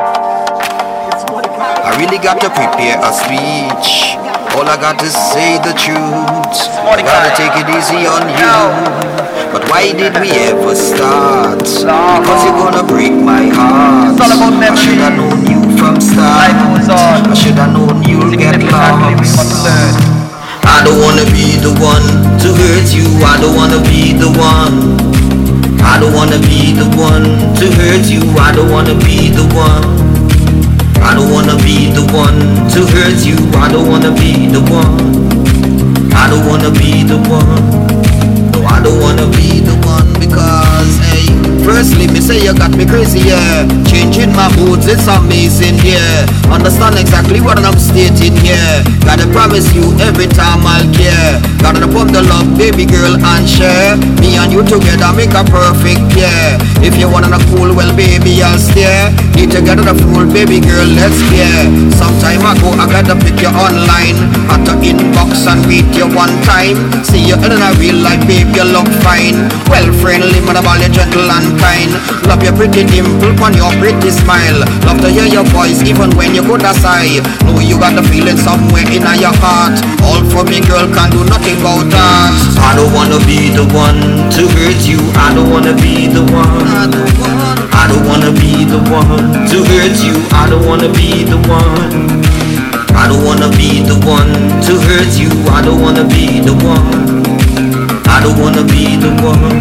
I 0.00 1.92
really 2.00 2.16
got 2.16 2.40
to 2.40 2.48
prepare 2.48 2.96
a 3.04 3.12
speech. 3.12 4.16
All 4.56 4.64
I 4.64 4.80
got 4.80 4.98
to 5.00 5.08
say 5.12 5.60
the 5.60 5.76
truth. 5.76 6.56
I 6.88 7.04
Gotta 7.04 7.28
take 7.36 7.52
it 7.60 7.68
easy 7.68 8.08
on 8.08 8.24
you. 8.32 8.56
But 9.52 9.68
why 9.68 9.92
did 9.92 10.16
we 10.16 10.30
ever 10.48 10.74
start? 10.74 11.60
Because 11.60 12.40
you're 12.48 12.56
gonna 12.56 12.82
break 12.82 13.12
my 13.12 13.52
heart. 13.52 14.16
It's 14.16 14.24
all 14.24 14.32
about 14.32 14.56
I 14.62 14.74
should 14.74 15.04
have 15.04 15.20
known 15.20 15.44
you 15.44 15.60
from 15.76 16.00
start. 16.00 16.48
I 16.88 17.34
should 17.34 17.60
have 17.60 17.72
known 17.76 18.02
you'll 18.08 18.32
get 18.32 18.56
Exactly, 18.56 19.14
we 19.14 19.20
must 19.20 19.52
lost. 19.60 20.00
I 20.64 20.80
don't 20.84 20.96
wanna 21.04 21.28
be 21.28 21.60
the 21.60 21.76
one 21.76 22.06
to 22.40 22.48
hurt 22.56 22.88
you. 22.96 23.04
I 23.20 23.36
don't 23.40 23.54
wanna 23.54 23.82
be 23.84 24.16
the 24.16 24.32
one. 24.32 25.09
I 25.82 25.98
don't 26.00 26.14
wanna 26.14 26.38
be 26.40 26.72
the 26.72 26.88
one 26.96 27.24
to 27.56 27.66
hurt 27.78 28.06
you. 28.10 28.22
I 28.38 28.52
don't 28.52 28.70
wanna 28.70 28.94
be 28.94 29.28
the 29.30 29.44
one. 29.54 29.84
I 31.02 31.14
don't 31.14 31.32
wanna 31.32 31.56
be 31.62 31.90
the 31.90 32.04
one 32.12 32.38
to 32.70 32.80
hurt 32.92 33.24
you. 33.24 33.36
I 33.58 33.68
don't 33.72 33.88
wanna 33.88 34.12
be 34.12 34.46
the 34.46 34.60
one. 34.60 35.00
I 36.14 36.28
don't 36.28 36.46
wanna 36.46 36.70
be 36.70 37.02
the 37.02 37.16
one. 37.16 37.64
No, 38.52 38.64
I 38.66 38.80
don't 38.82 39.00
wanna 39.00 39.26
be 39.32 39.60
the 39.60 39.74
one 39.86 40.12
because, 40.20 40.92
hey, 41.08 41.26
firstly, 41.64 42.06
me 42.08 42.20
say 42.20 42.44
you 42.44 42.54
got 42.54 42.76
me 42.76 42.84
crazy, 42.84 43.20
yeah. 43.20 43.66
Changing 43.88 44.32
my 44.36 44.54
moods, 44.56 44.86
it's 44.86 45.08
amazing, 45.08 45.78
yeah. 45.82 46.26
Understand 46.52 46.98
exactly 46.98 47.40
what 47.40 47.58
I'm 47.58 47.78
stating 47.78 48.36
here. 48.36 48.84
Gotta 49.00 49.26
promise 49.32 49.72
you 49.74 49.96
every 50.00 50.26
time 50.28 50.60
I'll 50.66 50.86
care. 50.92 51.39
The 52.80 52.86
baby 52.86 52.96
girl, 52.96 53.12
and 53.12 53.44
share. 53.44 53.92
Me 54.24 54.40
and 54.40 54.48
you 54.48 54.64
together 54.64 55.12
make 55.12 55.36
a 55.36 55.44
perfect 55.44 56.00
pair. 56.16 56.56
If 56.80 56.96
you 56.96 57.12
wanna 57.12 57.36
cool, 57.52 57.76
well, 57.76 57.92
baby, 57.92 58.40
I'll 58.40 58.56
stare. 58.56 59.12
Need 59.36 59.52
to 59.52 59.60
get 59.60 59.76
the 59.76 59.92
fool, 59.92 60.24
baby 60.24 60.64
girl, 60.64 60.88
let's 60.96 61.20
pair. 61.28 61.68
Some 61.92 62.16
time 62.24 62.40
ago, 62.40 62.72
I 62.80 62.88
gotta 62.88 63.20
pick 63.20 63.36
you 63.44 63.52
online. 63.52 64.16
Had 64.48 64.64
to 64.64 64.80
inbox 64.80 65.44
and 65.44 65.60
meet 65.68 65.92
you 65.92 66.08
one 66.08 66.32
time. 66.48 66.80
See 67.04 67.20
you 67.20 67.36
in 67.36 67.52
a 67.52 67.68
real 67.76 68.00
life, 68.00 68.24
baby, 68.24 68.48
you 68.48 68.64
look 68.64 68.88
fine. 69.04 69.36
Well, 69.68 69.84
friendly, 70.00 70.40
man, 70.40 70.56
about 70.56 70.80
you 70.80 70.88
gentle 70.88 71.28
and 71.28 71.60
kind. 71.60 71.92
Love 72.32 72.40
your 72.40 72.56
pretty 72.56 72.88
dimple 72.88 73.36
on 73.44 73.52
your 73.60 73.76
pretty 73.76 74.08
smile. 74.08 74.64
Love 74.88 75.04
to 75.04 75.12
hear 75.12 75.28
your 75.28 75.44
voice 75.52 75.84
even 75.84 76.16
when 76.16 76.32
you 76.32 76.40
could 76.48 76.64
sigh. 76.80 77.20
Know 77.44 77.60
you 77.60 77.76
got 77.76 77.92
the 77.92 78.04
feeling 78.08 78.40
somewhere 78.40 78.88
in 78.88 79.04
your 79.20 79.36
heart. 79.44 79.76
Girl, 80.80 80.94
can't 80.94 81.12
do 81.12 81.22
nothing 81.24 81.60
about 81.60 81.92
that. 81.92 82.32
I 82.56 82.72
don't 82.72 82.88
wanna 82.96 83.20
be 83.28 83.52
the 83.52 83.68
one 83.68 84.00
to 84.32 84.48
hurt 84.48 84.80
you. 84.88 84.96
I 85.12 85.34
don't 85.34 85.50
wanna 85.52 85.76
be 85.76 86.08
the 86.08 86.24
one. 86.32 86.64
I 87.68 87.84
don't 87.84 88.08
wanna 88.08 88.32
be 88.32 88.64
the 88.64 88.80
one 88.88 89.44
to 89.52 89.56
hurt 89.60 90.00
you. 90.00 90.16
I 90.32 90.48
don't 90.48 90.64
wanna 90.64 90.88
be 90.88 91.24
the 91.24 91.36
one. 91.52 92.16
I 92.96 93.08
don't 93.12 93.22
wanna 93.28 93.50
be 93.60 93.84
the 93.84 94.00
one 94.08 94.32
to 94.64 94.80
hurt 94.80 95.12
you. 95.20 95.28
I 95.52 95.60
don't 95.60 95.82
wanna 95.82 96.04
be 96.08 96.40
the 96.40 96.56
one. 96.64 97.28
I 98.08 98.20
don't 98.24 98.40
wanna 98.40 98.64
be 98.64 98.96
the 98.96 99.12
one. 99.20 99.60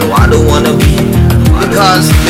No, 0.00 0.12
I 0.18 0.26
don't 0.26 0.46
wanna 0.48 0.74
be. 0.76 0.93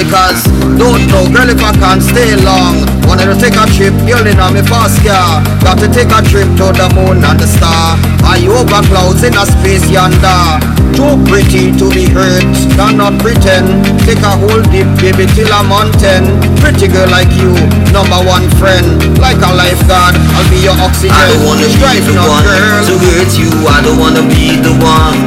Because, 0.05 0.45
don't 0.77 1.01
know, 1.09 1.25
girl, 1.33 1.49
if 1.49 1.65
I 1.65 1.73
can't 1.81 2.05
stay 2.05 2.37
long. 2.45 2.85
Wanted 3.09 3.33
to 3.33 3.37
take 3.41 3.57
a 3.57 3.65
trip, 3.73 3.97
in 4.05 4.37
on 4.37 4.53
me 4.53 4.61
fast 4.61 5.01
car. 5.01 5.41
Got 5.65 5.81
to 5.81 5.89
take 5.89 6.13
a 6.13 6.21
trip 6.21 6.45
to 6.61 6.77
the 6.77 6.93
moon 6.93 7.25
and 7.25 7.41
the 7.41 7.49
star. 7.49 7.97
Are 8.29 8.37
you 8.37 8.53
over 8.53 8.85
clouds 8.85 9.25
in 9.25 9.33
a 9.33 9.49
space 9.49 9.89
yonder? 9.89 10.61
Too 10.93 11.17
pretty 11.27 11.73
to 11.81 11.89
be 11.91 12.05
hurt, 12.07 12.45
cannot 12.77 13.17
pretend. 13.25 13.67
Take 14.05 14.21
a 14.21 14.37
whole 14.37 14.63
dip, 14.69 14.87
baby, 15.01 15.25
till 15.33 15.49
I'm 15.51 15.73
on 15.73 15.91
ten. 15.97 16.29
Pretty 16.61 16.87
girl 16.87 17.09
like 17.09 17.33
you, 17.35 17.57
number 17.91 18.21
one 18.23 18.47
friend. 18.61 19.01
Like 19.19 19.41
a 19.41 19.51
lifeguard, 19.57 20.15
I'll 20.37 20.47
be 20.53 20.61
your 20.63 20.77
oxygen. 20.85 21.17
I 21.17 21.33
don't 21.33 21.49
wanna 21.49 21.67
be 21.67 21.99
the 22.05 22.15
one 22.29 22.45
girl. 22.45 22.85
to 22.93 22.97
hurt 23.01 23.33
you. 23.41 23.51
I 23.73 23.81
don't 23.83 23.99
wanna 23.99 24.23
be 24.31 24.61
the 24.61 24.77
one. 24.85 25.24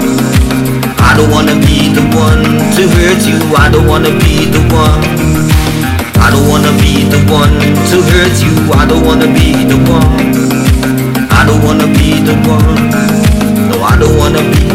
One 2.17 2.41
to 2.73 2.83
hurt 2.97 3.22
you. 3.29 3.38
I 3.53 3.69
don't 3.69 3.85
wanna 3.85 4.11
be 4.25 4.50
the 4.50 4.61
one. 4.73 5.01
I 6.17 6.33
don't 6.33 6.50
wanna 6.50 6.73
be 6.81 7.05
the 7.05 7.22
one 7.29 7.53
to 7.89 7.97
hurt 8.11 8.35
you. 8.41 8.53
I 8.73 8.83
don't 8.89 9.05
wanna 9.05 9.29
be 9.29 9.63
the 9.69 9.78
one. 9.85 10.33
I 11.29 11.45
don't 11.45 11.61
wanna 11.63 11.88
be 11.94 12.17
the 12.25 12.35
one. 12.50 12.89
No, 13.69 13.77
I 13.85 13.95
don't 14.01 14.17
wanna 14.17 14.41
be. 14.51 14.66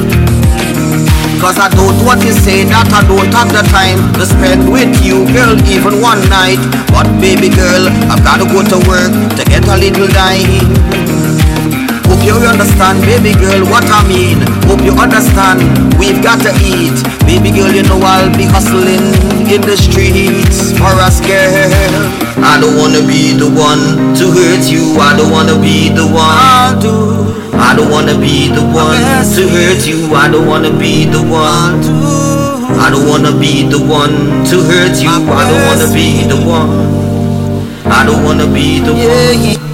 Cause 1.42 1.58
I 1.58 1.68
don't 1.74 1.98
what 2.06 2.22
you 2.22 2.30
say 2.30 2.62
that 2.70 2.86
I 2.94 3.02
don't 3.10 3.26
have 3.34 3.50
the 3.50 3.66
time 3.74 3.98
to 4.14 4.24
spend 4.24 4.70
with 4.70 4.94
you, 5.02 5.26
girl, 5.34 5.58
even 5.66 6.00
one 6.00 6.22
night. 6.30 6.62
But 6.94 7.10
baby 7.18 7.50
girl, 7.50 7.90
I've 8.06 8.22
gotta 8.22 8.46
go 8.46 8.62
to 8.62 8.78
work 8.86 9.10
to 9.34 9.42
get 9.50 9.66
a 9.66 9.76
little 9.76 10.06
dime. 10.06 10.70
Understand, 12.92 13.24
baby 13.24 13.32
girl, 13.40 13.64
what 13.72 13.84
I 13.88 14.04
mean. 14.06 14.44
Hope 14.68 14.84
you 14.84 14.92
understand, 14.92 15.64
we've 15.96 16.22
got 16.22 16.44
to 16.44 16.52
eat. 16.60 16.92
Baby 17.24 17.48
girl, 17.48 17.72
you 17.72 17.82
know 17.84 17.96
I'll 18.04 18.28
be 18.36 18.44
hustling 18.44 19.00
in 19.48 19.60
the 19.64 19.76
streets 19.80 20.76
for 20.76 20.92
us, 21.00 21.16
girl. 21.24 21.88
I 22.44 22.60
don't 22.60 22.76
wanna 22.76 23.00
be 23.00 23.32
the 23.32 23.48
one 23.48 24.12
to 24.20 24.28
hurt 24.28 24.68
you. 24.68 25.00
I 25.00 25.16
don't 25.16 25.32
wanna 25.32 25.56
be 25.56 25.88
the 25.88 26.04
one. 26.04 26.36
I 26.36 26.76
do. 26.84 27.32
I 27.56 27.72
don't 27.74 27.90
wanna 27.90 28.18
be 28.18 28.52
the 28.52 28.60
one 28.60 29.00
to 29.00 29.42
hurt 29.48 29.86
you. 29.88 30.12
I 30.12 30.28
don't 30.28 30.46
wanna 30.46 30.68
be 30.76 31.06
the 31.06 31.22
one. 31.24 31.80
I 32.76 32.90
don't 32.92 33.08
wanna 33.08 33.32
be 33.32 33.64
the 33.64 33.80
one 33.80 34.44
to 34.52 34.56
hurt 34.68 35.00
you. 35.00 35.08
I 35.08 35.48
don't 35.48 35.64
wanna 35.64 35.88
be 35.96 36.28
the 36.28 36.36
one. 36.44 36.68
I 37.88 38.04
don't 38.04 38.22
wanna 38.22 38.46
be 38.52 38.80
the 38.80 39.71